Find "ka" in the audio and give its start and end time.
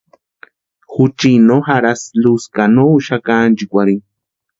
2.55-2.63